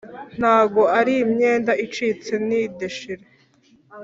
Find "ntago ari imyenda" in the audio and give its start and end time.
0.39-1.71